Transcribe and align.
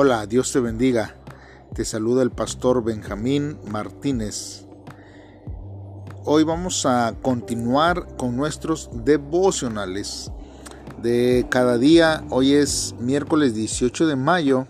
Hola, 0.00 0.26
Dios 0.26 0.52
te 0.52 0.60
bendiga. 0.60 1.16
Te 1.74 1.84
saluda 1.84 2.22
el 2.22 2.30
pastor 2.30 2.84
Benjamín 2.84 3.58
Martínez. 3.68 4.64
Hoy 6.24 6.44
vamos 6.44 6.86
a 6.86 7.16
continuar 7.20 8.06
con 8.16 8.36
nuestros 8.36 8.90
devocionales 8.92 10.30
de 11.02 11.48
cada 11.50 11.78
día. 11.78 12.24
Hoy 12.30 12.52
es 12.52 12.94
miércoles 13.00 13.56
18 13.56 14.06
de 14.06 14.14
mayo 14.14 14.68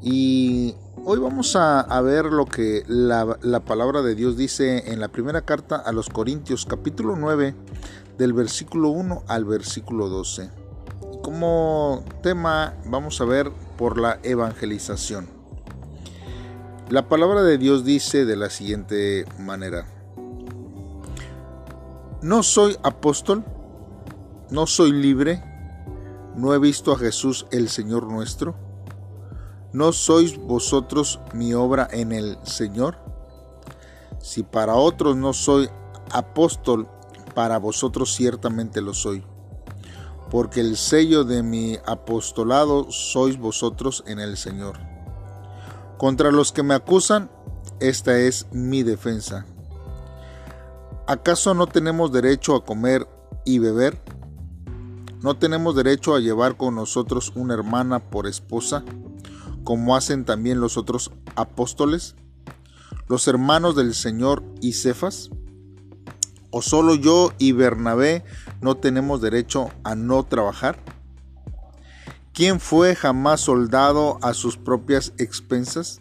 y 0.00 0.76
hoy 1.04 1.18
vamos 1.18 1.56
a, 1.56 2.00
ver 2.02 2.26
lo 2.26 2.46
que 2.46 2.84
la, 2.86 3.40
la, 3.42 3.58
palabra 3.64 4.02
de 4.02 4.14
Dios 4.14 4.36
dice 4.36 4.92
en 4.92 5.00
la 5.00 5.08
primera 5.08 5.42
carta 5.42 5.74
a 5.74 5.90
los 5.90 6.08
Corintios 6.10 6.64
capítulo 6.64 7.16
9 7.16 7.56
del 8.18 8.34
versículo 8.34 8.90
1 8.90 9.24
al 9.26 9.44
versículo 9.44 10.08
12. 10.08 10.57
Como 11.28 12.04
tema 12.22 12.72
vamos 12.86 13.20
a 13.20 13.26
ver 13.26 13.52
por 13.76 13.98
la 13.98 14.18
evangelización. 14.22 15.28
La 16.88 17.06
palabra 17.06 17.42
de 17.42 17.58
Dios 17.58 17.84
dice 17.84 18.24
de 18.24 18.34
la 18.34 18.48
siguiente 18.48 19.26
manera. 19.38 19.86
No 22.22 22.42
soy 22.42 22.78
apóstol, 22.82 23.44
no 24.48 24.66
soy 24.66 24.92
libre, 24.92 25.44
no 26.34 26.54
he 26.54 26.58
visto 26.58 26.92
a 26.92 26.98
Jesús 26.98 27.44
el 27.50 27.68
Señor 27.68 28.10
nuestro. 28.10 28.54
¿No 29.74 29.92
sois 29.92 30.38
vosotros 30.38 31.20
mi 31.34 31.52
obra 31.52 31.88
en 31.90 32.12
el 32.12 32.38
Señor? 32.44 32.96
Si 34.18 34.44
para 34.44 34.76
otros 34.76 35.14
no 35.14 35.34
soy 35.34 35.68
apóstol, 36.10 36.88
para 37.34 37.58
vosotros 37.58 38.14
ciertamente 38.14 38.80
lo 38.80 38.94
soy 38.94 39.22
porque 40.30 40.60
el 40.60 40.76
sello 40.76 41.24
de 41.24 41.42
mi 41.42 41.78
apostolado 41.86 42.90
sois 42.90 43.38
vosotros 43.38 44.04
en 44.06 44.18
el 44.18 44.36
Señor. 44.36 44.78
Contra 45.96 46.30
los 46.30 46.52
que 46.52 46.62
me 46.62 46.74
acusan, 46.74 47.30
esta 47.80 48.18
es 48.18 48.46
mi 48.52 48.82
defensa. 48.82 49.46
¿Acaso 51.06 51.54
no 51.54 51.66
tenemos 51.66 52.12
derecho 52.12 52.54
a 52.54 52.64
comer 52.64 53.08
y 53.44 53.58
beber? 53.58 54.02
¿No 55.22 55.36
tenemos 55.36 55.74
derecho 55.74 56.14
a 56.14 56.20
llevar 56.20 56.56
con 56.56 56.74
nosotros 56.74 57.32
una 57.34 57.54
hermana 57.54 57.98
por 58.10 58.26
esposa, 58.26 58.84
como 59.64 59.96
hacen 59.96 60.24
también 60.24 60.60
los 60.60 60.76
otros 60.76 61.10
apóstoles, 61.34 62.14
los 63.08 63.26
hermanos 63.26 63.74
del 63.74 63.94
Señor 63.94 64.44
y 64.60 64.74
Cefas? 64.74 65.30
¿O 66.50 66.62
solo 66.62 66.94
yo 66.94 67.32
y 67.38 67.52
Bernabé 67.52 68.24
no 68.60 68.76
tenemos 68.76 69.20
derecho 69.20 69.70
a 69.84 69.94
no 69.94 70.24
trabajar? 70.24 70.78
¿Quién 72.32 72.60
fue 72.60 72.94
jamás 72.94 73.40
soldado 73.40 74.18
a 74.22 74.32
sus 74.34 74.56
propias 74.56 75.12
expensas? 75.18 76.00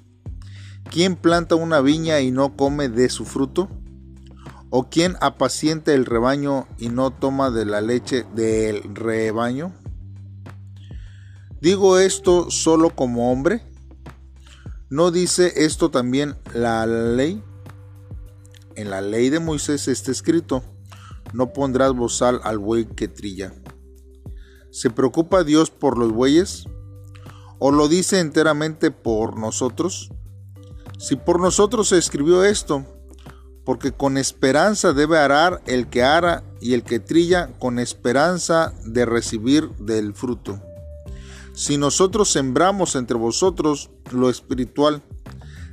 ¿Quién 0.92 1.16
planta 1.16 1.56
una 1.56 1.82
viña 1.82 2.20
y 2.22 2.32
no 2.32 2.56
come 2.56 2.90
de 2.90 3.10
su 3.10 3.26
fruto? 3.26 3.70
¿O 4.70 4.90
quién 4.90 5.16
apacienta 5.22 5.94
el 5.94 6.06
rebaño 6.06 6.68
y 6.78 6.90
no 6.90 7.12
toma 7.12 7.50
de 7.50 7.66
la 7.66 7.82
leche 7.82 8.26
del 8.36 8.84
rebaño? 8.94 9.74
¿Digo 11.60 11.98
esto 11.98 12.52
solo 12.52 12.92
como 12.92 13.32
hombre? 13.32 13.64
¿No 14.90 15.12
dice 15.12 15.54
esto 15.66 15.90
también 15.90 16.36
la 16.54 16.86
ley? 16.86 17.42
En 18.76 18.90
la 18.92 19.02
ley 19.02 19.30
de 19.30 19.40
Moisés 19.40 19.88
está 19.88 20.12
escrito, 20.12 20.64
no 21.34 21.54
pondrás 21.54 21.94
bozal 21.94 22.40
al 22.44 22.58
buey 22.58 22.86
que 22.86 23.08
trilla. 23.08 23.54
¿Se 24.72 24.90
preocupa 24.90 25.44
Dios 25.44 25.72
por 25.72 25.98
los 25.98 26.12
bueyes? 26.12 26.66
¿O 27.60 27.72
lo 27.72 27.88
dice 27.88 28.20
enteramente 28.20 28.92
por 28.92 29.38
nosotros? 29.38 30.12
Si 31.00 31.16
por 31.16 31.40
nosotros 31.40 31.90
se 31.90 31.98
escribió 31.98 32.44
esto, 32.44 32.86
porque 33.66 33.92
con 33.92 34.18
esperanza 34.18 34.94
debe 34.94 35.18
arar 35.18 35.62
el 35.66 35.88
que 35.88 36.04
ara 36.04 36.44
y 36.62 36.74
el 36.74 36.84
que 36.84 37.00
trilla 37.00 37.50
con 37.60 37.80
esperanza 37.80 38.74
de 38.86 39.06
recibir 39.06 39.70
del 39.78 40.14
fruto. 40.14 40.62
Si 41.54 41.78
nosotros 41.78 42.32
sembramos 42.32 42.96
entre 42.96 43.18
vosotros 43.18 43.90
lo 44.12 44.30
espiritual, 44.30 45.02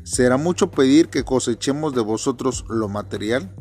¿será 0.02 0.36
mucho 0.38 0.70
pedir 0.70 1.08
que 1.08 1.24
cosechemos 1.24 1.94
de 1.94 2.00
vosotros 2.00 2.64
lo 2.68 2.88
material? 2.88 3.54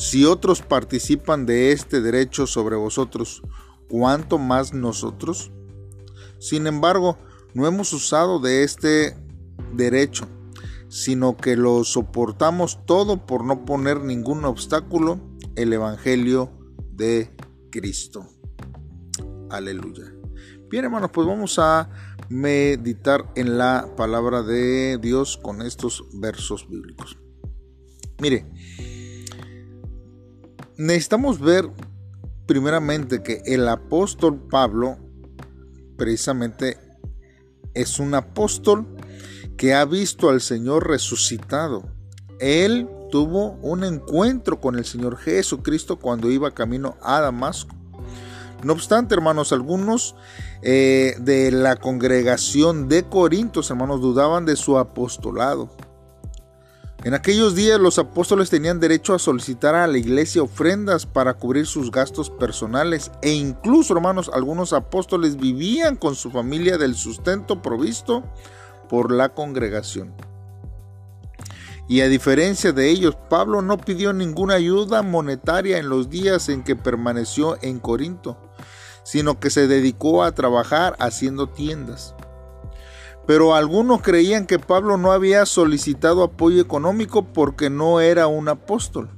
Si 0.00 0.24
otros 0.24 0.62
participan 0.62 1.44
de 1.44 1.72
este 1.72 2.00
derecho 2.00 2.46
sobre 2.46 2.74
vosotros, 2.74 3.42
¿cuánto 3.86 4.38
más 4.38 4.72
nosotros? 4.72 5.52
Sin 6.38 6.66
embargo, 6.66 7.18
no 7.52 7.66
hemos 7.66 7.92
usado 7.92 8.40
de 8.40 8.64
este 8.64 9.14
derecho, 9.74 10.26
sino 10.88 11.36
que 11.36 11.54
lo 11.54 11.84
soportamos 11.84 12.86
todo 12.86 13.26
por 13.26 13.44
no 13.44 13.66
poner 13.66 14.00
ningún 14.00 14.46
obstáculo 14.46 15.20
el 15.54 15.70
Evangelio 15.70 16.50
de 16.92 17.36
Cristo. 17.70 18.26
Aleluya. 19.50 20.14
Bien 20.70 20.86
hermanos, 20.86 21.10
pues 21.12 21.26
vamos 21.26 21.58
a 21.58 21.90
meditar 22.30 23.30
en 23.36 23.58
la 23.58 23.92
palabra 23.98 24.42
de 24.42 24.96
Dios 24.96 25.36
con 25.36 25.60
estos 25.60 26.04
versos 26.14 26.66
bíblicos. 26.70 27.18
Mire, 28.18 28.46
necesitamos 30.80 31.38
ver 31.40 31.70
primeramente 32.46 33.22
que 33.22 33.42
el 33.44 33.68
apóstol 33.68 34.48
Pablo 34.48 34.96
precisamente 35.98 36.78
es 37.74 37.98
un 37.98 38.14
apóstol 38.14 38.86
que 39.58 39.74
ha 39.74 39.84
visto 39.84 40.30
al 40.30 40.40
Señor 40.40 40.88
resucitado. 40.88 41.84
Él 42.38 42.88
tuvo 43.10 43.58
un 43.60 43.84
encuentro 43.84 44.58
con 44.58 44.76
el 44.76 44.86
Señor 44.86 45.18
Jesucristo 45.18 45.98
cuando 45.98 46.30
iba 46.30 46.50
camino 46.52 46.96
a 47.02 47.20
Damasco. 47.20 47.76
No 48.64 48.72
obstante, 48.72 49.14
hermanos, 49.14 49.52
algunos 49.52 50.16
eh, 50.62 51.14
de 51.20 51.50
la 51.52 51.76
congregación 51.76 52.88
de 52.88 53.02
Corintios, 53.02 53.70
hermanos, 53.70 54.00
dudaban 54.00 54.46
de 54.46 54.56
su 54.56 54.78
apostolado. 54.78 55.70
En 57.02 57.14
aquellos 57.14 57.54
días 57.54 57.80
los 57.80 57.98
apóstoles 57.98 58.50
tenían 58.50 58.78
derecho 58.78 59.14
a 59.14 59.18
solicitar 59.18 59.74
a 59.74 59.86
la 59.86 59.96
iglesia 59.96 60.42
ofrendas 60.42 61.06
para 61.06 61.32
cubrir 61.32 61.66
sus 61.66 61.90
gastos 61.90 62.28
personales 62.28 63.10
e 63.22 63.32
incluso, 63.32 63.94
hermanos, 63.94 64.30
algunos 64.34 64.74
apóstoles 64.74 65.38
vivían 65.38 65.96
con 65.96 66.14
su 66.14 66.30
familia 66.30 66.76
del 66.76 66.94
sustento 66.94 67.62
provisto 67.62 68.22
por 68.90 69.12
la 69.12 69.30
congregación. 69.30 70.12
Y 71.88 72.02
a 72.02 72.08
diferencia 72.08 72.72
de 72.72 72.90
ellos, 72.90 73.16
Pablo 73.30 73.62
no 73.62 73.78
pidió 73.78 74.12
ninguna 74.12 74.54
ayuda 74.54 75.02
monetaria 75.02 75.78
en 75.78 75.88
los 75.88 76.10
días 76.10 76.50
en 76.50 76.62
que 76.62 76.76
permaneció 76.76 77.56
en 77.62 77.80
Corinto, 77.80 78.36
sino 79.04 79.40
que 79.40 79.48
se 79.48 79.66
dedicó 79.66 80.22
a 80.22 80.32
trabajar 80.32 80.96
haciendo 80.98 81.48
tiendas. 81.48 82.14
Pero 83.30 83.54
algunos 83.54 84.02
creían 84.02 84.44
que 84.44 84.58
Pablo 84.58 84.96
no 84.96 85.12
había 85.12 85.46
solicitado 85.46 86.24
apoyo 86.24 86.60
económico 86.60 87.32
porque 87.32 87.70
no 87.70 88.00
era 88.00 88.26
un 88.26 88.48
apóstol. 88.48 89.08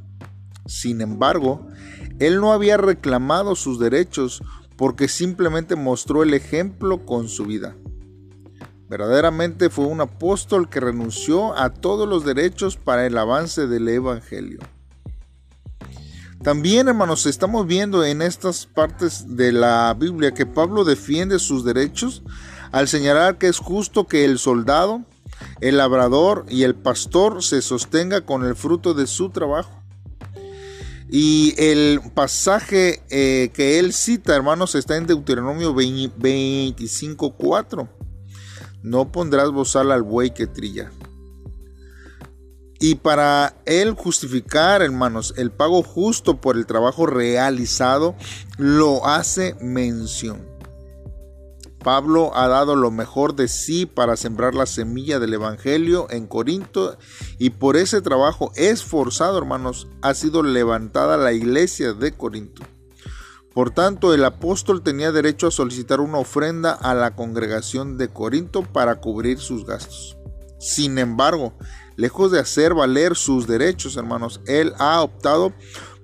Sin 0.66 1.00
embargo, 1.00 1.66
él 2.18 2.38
no 2.38 2.52
había 2.52 2.76
reclamado 2.76 3.56
sus 3.56 3.78
derechos 3.78 4.42
porque 4.76 5.08
simplemente 5.08 5.76
mostró 5.76 6.22
el 6.22 6.34
ejemplo 6.34 7.06
con 7.06 7.26
su 7.26 7.46
vida. 7.46 7.74
Verdaderamente 8.86 9.70
fue 9.70 9.86
un 9.86 10.02
apóstol 10.02 10.68
que 10.68 10.80
renunció 10.80 11.56
a 11.56 11.70
todos 11.72 12.06
los 12.06 12.22
derechos 12.22 12.76
para 12.76 13.06
el 13.06 13.16
avance 13.16 13.66
del 13.66 13.88
Evangelio. 13.88 14.58
También, 16.42 16.86
hermanos, 16.86 17.24
estamos 17.24 17.66
viendo 17.66 18.04
en 18.04 18.20
estas 18.20 18.66
partes 18.66 19.36
de 19.38 19.52
la 19.52 19.96
Biblia 19.98 20.34
que 20.34 20.44
Pablo 20.44 20.84
defiende 20.84 21.38
sus 21.38 21.64
derechos 21.64 22.22
al 22.72 22.88
señalar 22.88 23.38
que 23.38 23.46
es 23.48 23.58
justo 23.58 24.08
que 24.08 24.24
el 24.24 24.38
soldado, 24.38 25.02
el 25.60 25.76
labrador 25.76 26.46
y 26.48 26.62
el 26.64 26.74
pastor 26.74 27.44
se 27.44 27.62
sostenga 27.62 28.22
con 28.22 28.44
el 28.44 28.56
fruto 28.56 28.94
de 28.94 29.06
su 29.06 29.30
trabajo. 29.30 29.70
Y 31.10 31.54
el 31.58 32.00
pasaje 32.14 33.02
eh, 33.10 33.50
que 33.52 33.78
él 33.78 33.92
cita, 33.92 34.34
hermanos, 34.34 34.74
está 34.74 34.96
en 34.96 35.06
Deuteronomio 35.06 35.74
25.4. 35.74 37.88
No 38.82 39.12
pondrás 39.12 39.50
bozal 39.50 39.92
al 39.92 40.02
buey 40.02 40.32
que 40.32 40.46
trilla. 40.46 40.90
Y 42.80 42.94
para 42.96 43.54
él 43.66 43.92
justificar, 43.92 44.80
hermanos, 44.82 45.34
el 45.36 45.52
pago 45.52 45.82
justo 45.82 46.40
por 46.40 46.56
el 46.56 46.64
trabajo 46.66 47.04
realizado, 47.06 48.16
lo 48.56 49.06
hace 49.06 49.54
mención. 49.60 50.51
Pablo 51.82 52.30
ha 52.34 52.48
dado 52.48 52.76
lo 52.76 52.90
mejor 52.90 53.34
de 53.34 53.48
sí 53.48 53.86
para 53.86 54.16
sembrar 54.16 54.54
la 54.54 54.66
semilla 54.66 55.18
del 55.18 55.34
Evangelio 55.34 56.06
en 56.10 56.26
Corinto 56.26 56.96
y 57.38 57.50
por 57.50 57.76
ese 57.76 58.00
trabajo 58.00 58.52
esforzado, 58.54 59.38
hermanos, 59.38 59.88
ha 60.00 60.14
sido 60.14 60.42
levantada 60.42 61.16
la 61.16 61.32
iglesia 61.32 61.92
de 61.92 62.12
Corinto. 62.12 62.62
Por 63.54 63.70
tanto, 63.70 64.14
el 64.14 64.24
apóstol 64.24 64.82
tenía 64.82 65.12
derecho 65.12 65.46
a 65.46 65.50
solicitar 65.50 66.00
una 66.00 66.18
ofrenda 66.18 66.72
a 66.72 66.94
la 66.94 67.14
congregación 67.14 67.98
de 67.98 68.08
Corinto 68.08 68.62
para 68.62 69.00
cubrir 69.00 69.38
sus 69.38 69.66
gastos. 69.66 70.16
Sin 70.58 70.98
embargo, 70.98 71.52
lejos 71.96 72.30
de 72.30 72.40
hacer 72.40 72.72
valer 72.72 73.16
sus 73.16 73.46
derechos, 73.46 73.96
hermanos, 73.96 74.40
él 74.46 74.72
ha 74.78 75.02
optado 75.02 75.52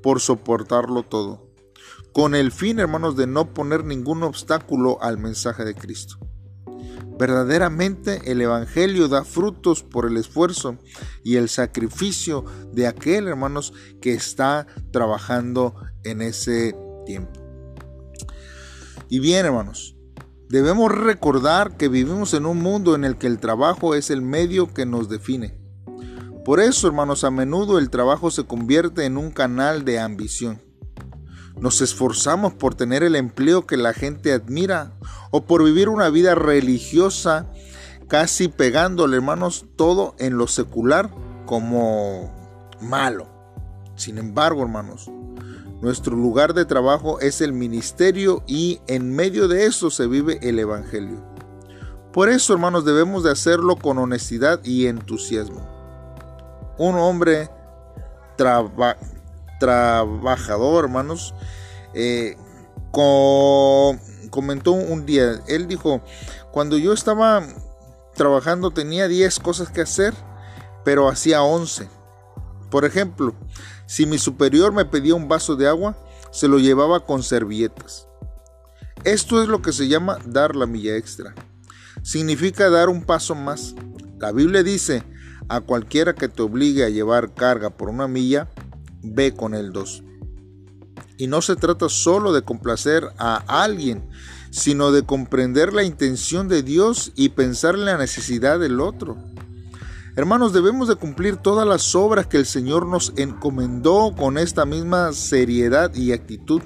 por 0.03 0.21
soportarlo 0.21 1.05
todo, 1.05 1.48
con 2.19 2.35
el 2.35 2.50
fin, 2.50 2.81
hermanos, 2.81 3.15
de 3.15 3.29
no 3.29 3.55
poner 3.55 3.85
ningún 3.85 4.25
obstáculo 4.25 5.00
al 5.00 5.19
mensaje 5.19 5.65
de 5.65 5.76
Cristo. 5.76 6.19
Verdaderamente 7.17 8.32
el 8.32 8.41
Evangelio 8.41 9.06
da 9.06 9.23
frutos 9.23 9.85
por 9.85 10.05
el 10.05 10.17
esfuerzo 10.17 10.79
y 11.23 11.37
el 11.37 11.49
sacrificio 11.49 12.44
de 12.73 12.88
aquel, 12.88 13.29
hermanos, 13.29 13.73
que 14.00 14.15
está 14.15 14.67
trabajando 14.91 15.76
en 16.03 16.20
ese 16.20 16.75
tiempo. 17.06 17.41
Y 19.09 19.21
bien, 19.21 19.47
hermanos, 19.47 19.94
debemos 20.49 20.91
recordar 20.91 21.76
que 21.76 21.87
vivimos 21.87 22.35
en 22.35 22.47
un 22.47 22.59
mundo 22.59 22.97
en 22.97 23.05
el 23.05 23.17
que 23.17 23.29
el 23.29 23.38
trabajo 23.38 23.94
es 23.94 24.11
el 24.11 24.23
medio 24.23 24.75
que 24.75 24.87
nos 24.87 25.09
define. 25.09 25.56
Por 26.44 26.59
eso, 26.59 26.88
hermanos, 26.88 27.23
a 27.23 27.31
menudo 27.31 27.79
el 27.79 27.91
trabajo 27.91 28.32
se 28.32 28.43
convierte 28.43 29.05
en 29.05 29.19
un 29.19 29.31
canal 29.31 29.85
de 29.85 30.00
ambición. 30.00 30.68
Nos 31.61 31.81
esforzamos 31.81 32.55
por 32.55 32.75
tener 32.75 33.03
el 33.03 33.17
empleo 33.17 33.67
que 33.67 33.77
la 33.77 33.93
gente 33.93 34.33
admira 34.33 34.93
o 35.31 35.45
por 35.45 35.65
vivir 35.65 35.89
una 35.89 36.09
vida 36.09 36.35
religiosa, 36.35 37.47
casi 38.07 38.49
pegándole, 38.49 39.17
hermanos, 39.17 39.67
todo 39.77 40.15
en 40.19 40.39
lo 40.39 40.47
secular 40.47 41.11
como 41.47 42.33
malo. 42.81 43.27
Sin 43.97 44.19
embargo, 44.19 44.63
hermanos, 44.63 45.11
nuestro 45.81 46.15
lugar 46.15 46.55
de 46.55 46.65
trabajo 46.65 47.19
es 47.21 47.41
el 47.41 47.53
ministerio 47.53 48.45
y 48.47 48.81
en 48.87 49.15
medio 49.15 49.49
de 49.49 49.67
eso 49.67 49.91
se 49.91 50.07
vive 50.07 50.39
el 50.43 50.59
Evangelio. 50.61 51.25
Por 52.13 52.29
eso, 52.29 52.53
hermanos, 52.53 52.85
debemos 52.85 53.25
de 53.25 53.33
hacerlo 53.33 53.77
con 53.77 53.99
honestidad 53.99 54.61
y 54.65 54.87
entusiasmo. 54.87 55.67
Un 56.79 56.95
hombre 56.97 57.51
trabajador, 59.59 60.85
hermanos, 60.85 61.35
eh, 61.95 62.37
comentó 64.31 64.73
un 64.73 65.07
día, 65.07 65.41
él 65.47 65.69
dijo, 65.69 66.03
cuando 66.53 66.79
yo 66.79 66.93
estaba 66.93 67.47
trabajando 68.15 68.71
tenía 68.71 69.09
10 69.09 69.39
cosas 69.41 69.71
que 69.71 69.83
hacer, 69.83 70.15
pero 70.85 71.09
hacía 71.09 71.43
11. 71.43 71.89
Por 72.71 72.85
ejemplo, 72.85 73.35
si 73.87 74.07
mi 74.07 74.19
superior 74.19 74.73
me 74.73 74.85
pedía 74.85 75.15
un 75.15 75.29
vaso 75.29 75.57
de 75.57 75.69
agua, 75.69 75.97
se 76.31 76.49
lo 76.49 76.59
llevaba 76.59 77.07
con 77.07 77.23
servilletas. 77.23 78.09
Esto 79.05 79.43
es 79.43 79.49
lo 79.49 79.63
que 79.63 79.73
se 79.73 79.89
llama 79.89 80.19
dar 80.27 80.57
la 80.57 80.67
milla 80.67 80.97
extra. 80.97 81.35
Significa 82.03 82.69
dar 82.69 82.89
un 82.89 83.05
paso 83.05 83.35
más. 83.35 83.75
La 84.19 84.33
Biblia 84.33 84.63
dice, 84.63 85.05
a 85.49 85.61
cualquiera 85.61 86.15
que 86.15 86.29
te 86.29 86.43
obligue 86.43 86.85
a 86.85 86.91
llevar 86.91 87.33
carga 87.33 87.71
por 87.71 87.89
una 87.89 88.09
milla, 88.09 88.49
ve 89.03 89.35
con 89.35 89.55
el 89.55 89.73
dos. 89.73 90.03
Y 91.17 91.27
no 91.27 91.43
se 91.43 91.56
trata 91.56 91.89
solo 91.89 92.33
de 92.33 92.43
complacer 92.43 93.05
a 93.19 93.37
alguien, 93.62 94.09
sino 94.50 94.93
de 94.93 95.05
comprender 95.05 95.73
la 95.73 95.83
intención 95.83 96.49
de 96.49 96.62
Dios 96.62 97.12
y 97.17 97.31
pensar 97.31 97.75
en 97.75 97.85
la 97.85 97.99
necesidad 97.99 98.59
del 98.59 98.81
otro. 98.81 99.17
Hermanos, 100.19 100.53
debemos 100.53 100.89
de 100.89 100.97
cumplir 100.97 101.37
todas 101.37 101.65
las 101.65 101.95
obras 101.95 102.27
que 102.27 102.39
el 102.39 102.47
Señor 102.47 102.87
nos 102.87 103.12
encomendó 103.17 104.17
con 104.17 104.37
esta 104.37 104.67
misma 104.67 105.12
seriedad 105.12 105.95
y 105.95 106.11
actitud. 106.11 106.61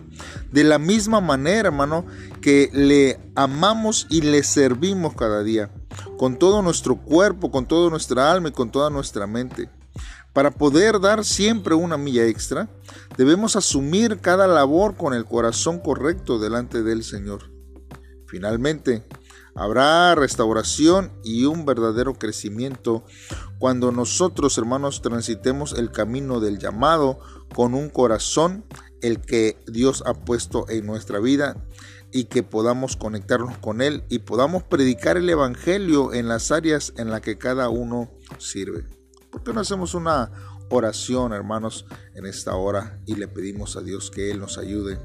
De 0.50 0.64
la 0.64 0.78
misma 0.78 1.20
manera, 1.20 1.68
hermano, 1.68 2.06
que 2.40 2.70
le 2.72 3.20
amamos 3.34 4.06
y 4.08 4.22
le 4.22 4.42
servimos 4.42 5.14
cada 5.14 5.42
día. 5.42 5.70
Con 6.16 6.38
todo 6.38 6.62
nuestro 6.62 6.96
cuerpo, 6.96 7.50
con 7.50 7.66
toda 7.66 7.90
nuestra 7.90 8.32
alma 8.32 8.48
y 8.48 8.52
con 8.52 8.70
toda 8.70 8.88
nuestra 8.88 9.26
mente. 9.26 9.68
Para 10.32 10.50
poder 10.50 11.00
dar 11.00 11.24
siempre 11.24 11.74
una 11.74 11.96
milla 11.96 12.26
extra, 12.26 12.68
debemos 13.16 13.56
asumir 13.56 14.20
cada 14.20 14.46
labor 14.46 14.96
con 14.96 15.14
el 15.14 15.24
corazón 15.24 15.78
correcto 15.80 16.38
delante 16.38 16.82
del 16.82 17.04
Señor. 17.04 17.50
Finalmente, 18.26 19.04
Habrá 19.54 20.14
restauración 20.14 21.12
y 21.22 21.44
un 21.44 21.66
verdadero 21.66 22.14
crecimiento 22.14 23.04
cuando 23.58 23.92
nosotros, 23.92 24.56
hermanos, 24.56 25.02
transitemos 25.02 25.74
el 25.74 25.90
camino 25.90 26.40
del 26.40 26.58
llamado 26.58 27.18
con 27.54 27.74
un 27.74 27.90
corazón 27.90 28.64
el 29.02 29.20
que 29.20 29.58
Dios 29.66 30.02
ha 30.06 30.14
puesto 30.14 30.68
en 30.70 30.86
nuestra 30.86 31.18
vida 31.18 31.56
y 32.12 32.24
que 32.24 32.42
podamos 32.42 32.96
conectarnos 32.96 33.58
con 33.58 33.82
Él 33.82 34.04
y 34.08 34.20
podamos 34.20 34.62
predicar 34.62 35.18
el 35.18 35.28
Evangelio 35.28 36.14
en 36.14 36.28
las 36.28 36.50
áreas 36.50 36.94
en 36.96 37.10
las 37.10 37.20
que 37.20 37.36
cada 37.36 37.68
uno 37.68 38.10
sirve. 38.38 39.01
¿Por 39.32 39.42
qué 39.42 39.54
no 39.54 39.62
hacemos 39.62 39.94
una 39.94 40.30
oración, 40.68 41.32
hermanos, 41.32 41.86
en 42.14 42.26
esta 42.26 42.54
hora 42.54 43.00
y 43.06 43.14
le 43.14 43.28
pedimos 43.28 43.76
a 43.76 43.80
Dios 43.80 44.10
que 44.10 44.30
Él 44.30 44.38
nos 44.38 44.58
ayude 44.58 44.98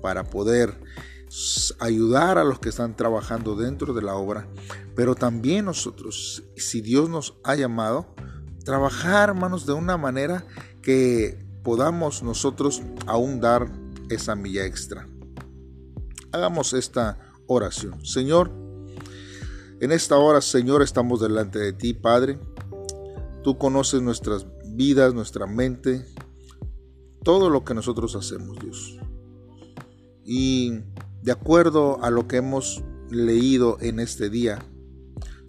para 0.00 0.22
poder 0.22 0.80
ayudar 1.80 2.38
a 2.38 2.44
los 2.44 2.60
que 2.60 2.68
están 2.68 2.96
trabajando 2.96 3.56
dentro 3.56 3.92
de 3.92 4.02
la 4.02 4.14
obra, 4.14 4.48
pero 4.94 5.16
también 5.16 5.64
nosotros, 5.64 6.44
si 6.56 6.80
Dios 6.80 7.10
nos 7.10 7.36
ha 7.42 7.56
llamado, 7.56 8.14
trabajar, 8.64 9.30
hermanos, 9.30 9.66
de 9.66 9.72
una 9.72 9.96
manera 9.96 10.46
que 10.80 11.44
podamos 11.64 12.22
nosotros 12.22 12.80
aún 13.06 13.40
dar 13.40 13.68
esa 14.08 14.36
milla 14.36 14.64
extra. 14.64 15.08
Hagamos 16.30 16.74
esta 16.74 17.18
oración. 17.48 18.04
Señor, 18.06 18.52
en 19.80 19.90
esta 19.90 20.16
hora, 20.16 20.40
Señor, 20.40 20.82
estamos 20.82 21.20
delante 21.20 21.58
de 21.58 21.72
ti, 21.72 21.92
Padre. 21.92 22.38
Tú 23.48 23.56
conoces 23.56 24.02
nuestras 24.02 24.46
vidas, 24.66 25.14
nuestra 25.14 25.46
mente, 25.46 26.04
todo 27.24 27.48
lo 27.48 27.64
que 27.64 27.72
nosotros 27.72 28.14
hacemos, 28.14 28.58
Dios. 28.58 28.98
Y 30.22 30.80
de 31.22 31.32
acuerdo 31.32 31.98
a 32.04 32.10
lo 32.10 32.28
que 32.28 32.36
hemos 32.36 32.84
leído 33.08 33.78
en 33.80 34.00
este 34.00 34.28
día, 34.28 34.58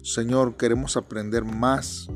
Señor, 0.02 0.56
queremos 0.56 0.96
aprender 0.96 1.44
más 1.44 2.08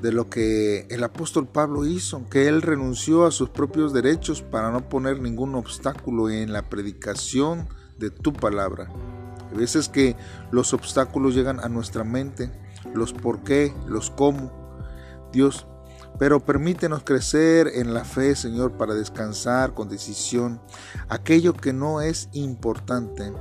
de 0.00 0.12
lo 0.12 0.30
que 0.30 0.86
el 0.90 1.02
apóstol 1.02 1.48
Pablo 1.48 1.84
hizo, 1.84 2.24
que 2.30 2.46
él 2.46 2.62
renunció 2.62 3.26
a 3.26 3.32
sus 3.32 3.48
propios 3.48 3.92
derechos 3.92 4.42
para 4.42 4.70
no 4.70 4.88
poner 4.88 5.20
ningún 5.20 5.56
obstáculo 5.56 6.30
en 6.30 6.52
la 6.52 6.68
predicación 6.68 7.66
de 7.98 8.10
tu 8.10 8.32
palabra. 8.32 8.92
Hay 9.50 9.56
veces 9.56 9.88
que 9.88 10.14
los 10.52 10.72
obstáculos 10.72 11.34
llegan 11.34 11.58
a 11.58 11.68
nuestra 11.68 12.04
mente, 12.04 12.52
los 12.94 13.12
por 13.12 13.42
qué, 13.42 13.74
los 13.88 14.10
cómo. 14.10 14.65
Dios, 15.32 15.66
pero 16.18 16.40
permítenos 16.40 17.02
crecer 17.04 17.68
en 17.74 17.92
la 17.92 18.04
fe, 18.04 18.34
Señor, 18.34 18.72
para 18.72 18.94
descansar 18.94 19.74
con 19.74 19.88
decisión 19.88 20.60
aquello 21.08 21.52
que 21.52 21.72
no 21.72 22.00
es 22.00 22.28
importante, 22.32 23.32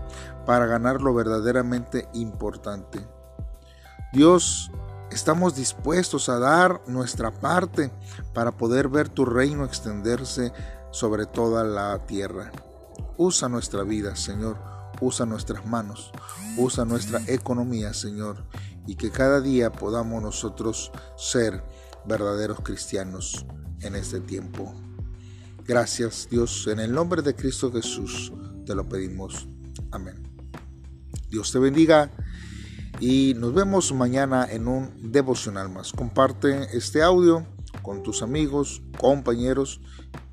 para 0.45 0.65
ganar 0.65 1.01
lo 1.01 1.13
verdaderamente 1.13 2.09
importante. 2.13 3.07
Dios, 4.11 4.71
estamos 5.11 5.55
dispuestos 5.55 6.29
a 6.29 6.39
dar 6.39 6.81
nuestra 6.87 7.31
parte 7.31 7.91
para 8.33 8.51
poder 8.51 8.89
ver 8.89 9.09
tu 9.09 9.25
reino 9.25 9.63
extenderse 9.63 10.51
sobre 10.91 11.25
toda 11.25 11.63
la 11.63 11.97
tierra. 12.05 12.51
Usa 13.17 13.47
nuestra 13.47 13.83
vida, 13.83 14.15
Señor. 14.15 14.74
Usa 15.01 15.25
nuestras 15.25 15.65
manos. 15.65 16.11
Usa 16.57 16.85
nuestra 16.85 17.21
economía, 17.27 17.93
Señor. 17.93 18.45
Y 18.87 18.95
que 18.95 19.11
cada 19.11 19.41
día 19.41 19.71
podamos 19.71 20.21
nosotros 20.21 20.91
ser 21.17 21.63
verdaderos 22.05 22.59
cristianos 22.61 23.45
en 23.81 23.95
este 23.95 24.19
tiempo. 24.19 24.73
Gracias 25.67 26.27
Dios, 26.29 26.67
en 26.67 26.79
el 26.79 26.93
nombre 26.93 27.23
de 27.23 27.35
Cristo 27.35 27.71
Jesús 27.71 28.31
te 28.65 28.75
lo 28.75 28.87
pedimos. 28.87 29.47
Amén. 29.91 30.21
Dios 31.29 31.51
te 31.51 31.59
bendiga 31.59 32.11
y 32.99 33.33
nos 33.35 33.53
vemos 33.53 33.91
mañana 33.93 34.47
en 34.49 34.67
un 34.67 35.11
devocional 35.11 35.69
más. 35.69 35.91
Comparte 35.91 36.75
este 36.77 37.01
audio 37.01 37.45
con 37.81 38.03
tus 38.03 38.21
amigos, 38.21 38.81
compañeros, 38.97 39.81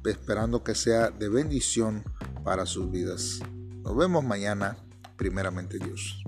esperando 0.04 0.62
que 0.64 0.74
sea 0.74 1.10
de 1.10 1.28
bendición 1.28 2.04
para 2.44 2.66
sus 2.66 2.90
vidas. 2.90 3.40
Nos 3.82 3.96
vemos 3.96 4.24
mañana, 4.24 4.76
primeramente 5.16 5.78
Dios. 5.78 6.22